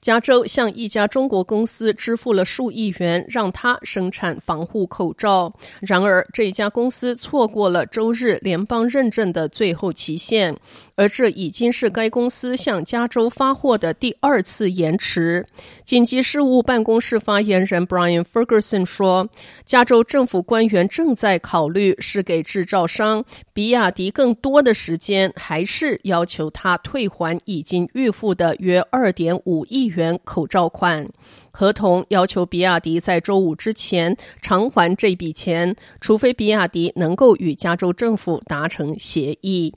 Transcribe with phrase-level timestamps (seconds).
[0.00, 5.52] 加州向一家中国公司支付了数亿元，让他生产防护口罩。
[5.82, 10.56] 然而，这家公司错过了周日联邦认证的最后期限，
[10.94, 15.44] 而这已经是该公司向加州发货的第二次延迟。
[15.84, 19.28] 紧急事务办公室发言人 Brian Ferguson 说
[19.66, 31.08] ：“加州政府官员正在考虑是给制造商比亚迪更多的时间，还是要求他退还已经预付的约二点五亿。”元口罩款
[31.50, 39.74] 合同要求比亚迪在周五之前偿还这笔钱，除非比亚迪能够与加州政府达成协议。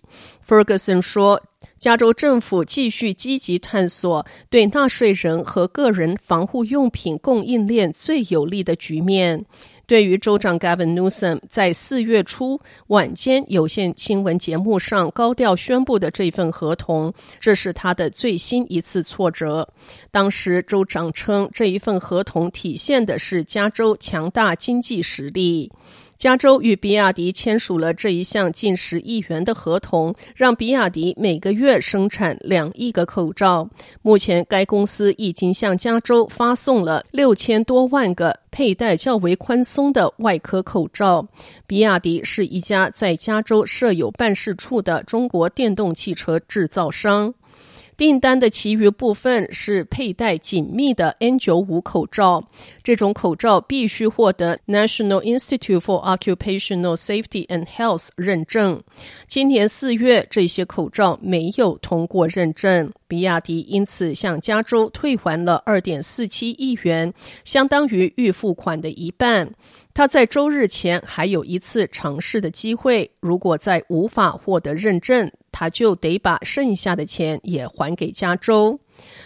[0.47, 1.42] Ferguson 说，
[1.80, 9.45] 加州政府继续积极探索对纳税人和个人防护用品供应链最有利的局面。
[9.94, 19.69] 对于州长 Gavin Newsom 在四月初晚间有线新闻节目上高调宣布的这份合同，这是他的最新一次挫折。
[20.09, 25.71] 当时州长称，这一份合同体现的是加州强大经济实力。
[26.17, 33.69] 加州与比亚迪签署了这一项近十亿元的合同，让比亚迪每个月生产两亿个口罩。
[34.02, 41.25] 目前，该公司已经向加州发送了六千多万个佩戴较为宽松的外科口罩。
[41.65, 47.33] 比亚迪是一家在加州设有办事处的中国电动汽车制造商。
[47.95, 52.43] 订单的其余部分是佩戴紧密的 N95 口罩，
[52.81, 58.83] 这种口罩必须获得 National Institute for Occupational Safety and Health 认证。
[59.27, 69.52] 今年四月，这些口罩没有通过认证，比亚迪因此向加州退还了2.47亿元，相当于预付款的一半。
[69.93, 78.77] 他在周日前还有一次尝试的机会，如果再无法获得认证，他就得把剩下的钱也还给加州。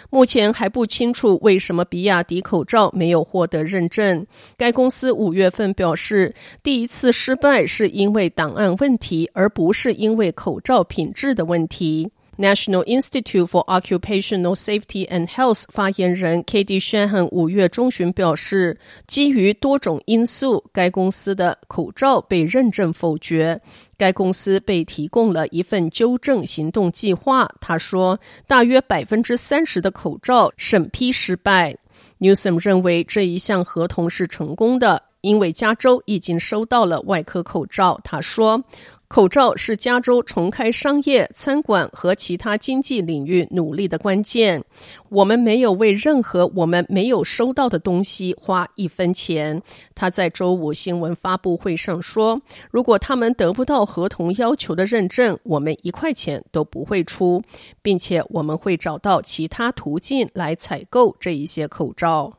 [0.10, 4.26] 目前还不清楚为什么比亚迪口罩没有获得认证。
[4.56, 12.12] 该公司五月份表示，第一次失败是因为档案问题，而不是因为口罩品质的问题。
[12.38, 18.78] National Institute for Occupational Safety and Health 发言人 k a t i e Shanhan 五月中旬表示，
[19.08, 23.60] 基于多种因素，该公司的口罩被认证否决。
[23.98, 27.50] 该公司被提供了一份纠正行动计划。
[27.60, 31.76] 他说，大约百分之三十的口罩审批失败。
[32.20, 38.00] Newsom 认为这一项合同是成功的，因为加州已经收到了外科口罩。
[38.04, 38.64] 他说。
[39.08, 44.62] 口罩是加州重开商业、餐馆和其他经济领域努力的关键。
[45.10, 49.62] 我们没有为任何我们没有收到的东西花一分钱。
[49.96, 57.42] 他在周五新闻发布会上说：“如果他们得不到合同要求的认证，我们一块钱都不会出，
[57.82, 62.34] 并且我们会找到其他途径来采购这一些口罩。”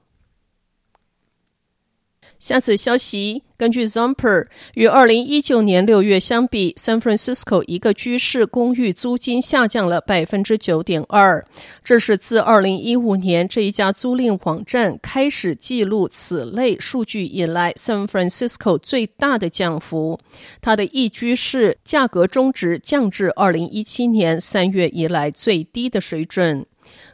[2.39, 11.45] 下次消息，根据 Zumper 与二零一九年六月相比，San Francisco 一个居室公寓租金下降了百分之九点二。
[11.83, 20.21] 这是自二零一五年这一家租赁网站开始记录此类数据以来，San Francisco 最大的降幅。
[20.61, 26.65] 它的一居室价格中值降至二零一七年三月以来最低的水准。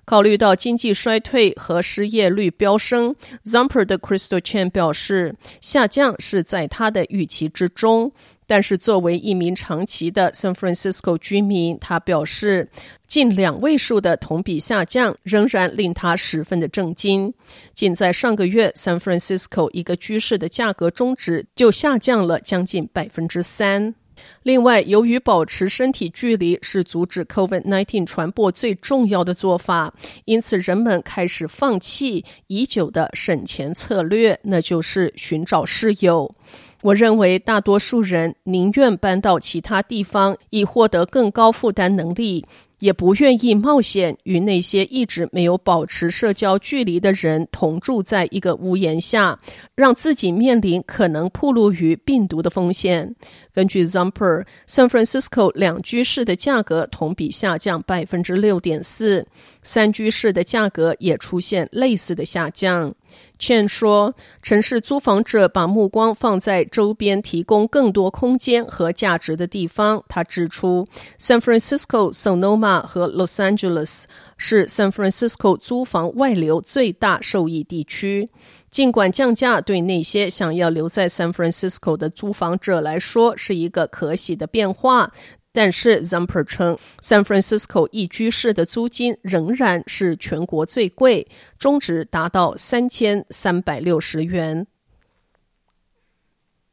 [0.04, 8.12] 考虑到经济衰退和失业率飙升，Zumper 的 Crystal Chen 表示，下降是在他的预期之中。
[8.46, 12.68] 但是，作为一名长期的 San Francisco 居民，他表示，
[13.06, 17.32] 近两位数的同比下降仍然令他十分的震惊。
[17.72, 23.94] 仅在上个月，San Francisco 一个居室的价格中值就下降了将近百分之三。
[24.42, 29.94] 另外，由于保持身体距离是阻止 COVID-19 传播最重要的做法，
[30.24, 36.34] 因此人们开始放弃已久的省钱策略，那就是寻找室友。
[36.82, 42.44] 我认为大多数人宁愿搬到其他地方，以获得更高负担能力。
[42.84, 49.40] 也不愿意冒险与那些一直没有保持社交距离的人同住在一个屋檐下，
[49.74, 53.16] 让自己面临可能暴露于病毒的风险。
[53.54, 59.26] 根据 Zumper，San Francisco 两居室的价格同比下降百分之六点四，
[59.62, 62.94] 三居室的价格也出现类似的下降。
[63.38, 70.02] 劝说，城市租房者把目光放在周边提供更多空间和价值的地方。
[70.08, 70.86] 他指出
[71.18, 74.04] ，San Francisco、Sonoma 和 Los Angeles
[74.36, 78.28] 是 San Francisco 租房外流最大受益地区。
[78.70, 85.12] 尽管降价对那些想要留在 San Francisco 的租房者来说是一个可喜的变化。
[85.52, 91.28] 但是 Zumper 称，San Francisco 一居室的租金仍然是全国最贵，
[91.60, 94.66] 中值达到三千三百六十元。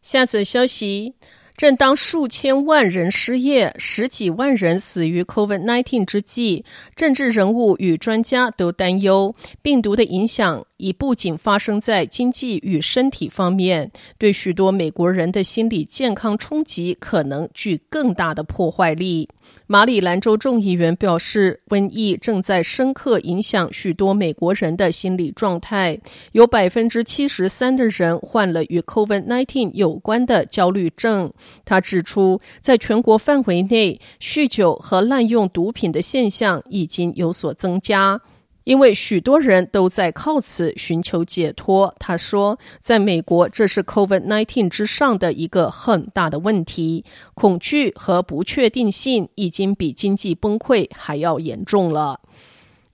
[0.02, 1.14] 下则消息。
[1.56, 6.66] 正当数千万人失业、十几万人死于 COVID-19 之际，
[6.96, 19.30] 政治人物与专家都担忧病毒的影响已不仅发生在经济与身体方面，对许多美国人的心理健康冲击可能具更大的破坏力。
[19.68, 26.00] 马里兰州众议员表示，瘟疫正在深刻影响许多美国人的心理状态，
[26.32, 31.32] 有百分之七十三的人患了与 COVID-19 有关的焦虑症。
[31.64, 38.20] 他指出，在全国范围内，酗酒和滥用毒品的现象已经有所增加，
[38.64, 41.94] 因为许多人都在靠此寻求解脱。
[42.00, 47.04] 他说，在美国，这是 COVID-19 之上的一个很大的问题，
[47.34, 52.20] 恐惧和不确定性已经比经济崩溃还要严重了。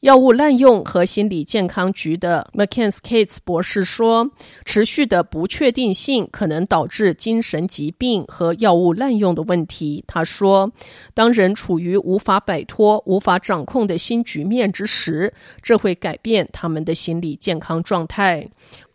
[0.01, 4.29] 药物滥用和心理健康局的 Mackenzie Cates 博士说，
[4.63, 10.03] 持续的不确定性可能导致精神疾病和药物滥用的问题。
[10.05, 10.71] 他说，
[11.15, 15.33] 当人处于无法摆脱、无法掌控的新局面之时，
[15.63, 18.47] 这会改变他们的心理健康状态。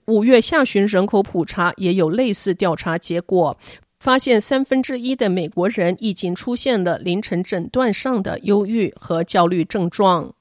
[0.06, 3.56] 五月下旬人口普查也有类似调查结果，
[3.99, 10.32] 发现三分之一的美国人已经出现了临床诊断上的忧郁和焦虑症状。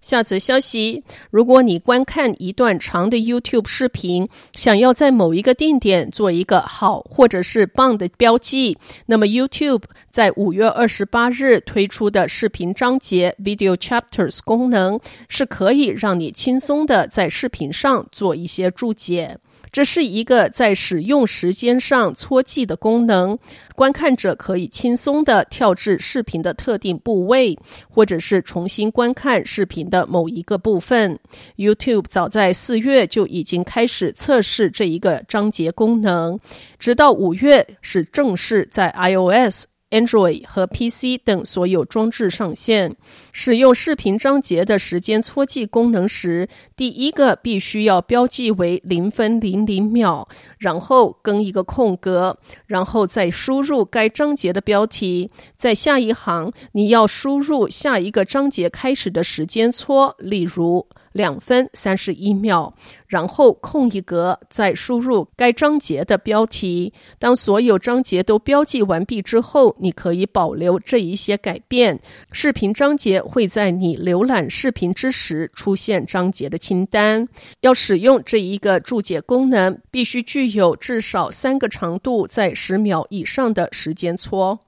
[0.00, 19.38] 下则消息：如果你观看一段长的 YouTube 视频，想要在某一个定点做一个好或者是棒的标记，那么 YouTube 在五月二十八日推出的视频章节 Video Chapters 功能，是可以让你轻松的在视频上做一些注解。
[19.70, 23.38] 这是一个在使用时间上搓记的功能，
[23.74, 31.18] 观看者可以轻松地跳至视频的特定部位，或者是重新观看视频的某一个部分。
[31.56, 36.38] YouTube 早在四月就已经开始测试这一个章节功能，
[36.78, 39.66] 直到五月是正式在 iOS。
[39.90, 42.96] Android 和 PC 等所有装置上线。
[43.32, 50.26] 使用视频章节的时间戳记功能时，第一个必须要标记为零分零零秒，
[50.58, 55.30] 然后跟一个空格，然后再输入该章节的标题。
[55.56, 60.86] 在下一行，你要输入下一个章节开始的时间戳，例如。
[61.12, 62.72] 两分三十一秒，
[63.06, 66.92] 然后空一格，再输入该章节的标题。
[67.18, 72.00] 当所有章节都标记完毕之后，你可以保留这一些改变。
[72.32, 77.28] 视频章节会在你浏览视频之时出现章节的清单。
[77.60, 84.67] 要使用这一个注解功能，必须具有至少三个长度在十秒以上的时间戳。